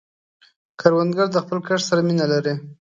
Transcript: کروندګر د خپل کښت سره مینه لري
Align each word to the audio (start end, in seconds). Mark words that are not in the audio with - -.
کروندګر 0.79 1.27
د 1.31 1.37
خپل 1.43 1.59
کښت 1.67 1.85
سره 1.89 2.01
مینه 2.07 2.25
لري 2.33 2.53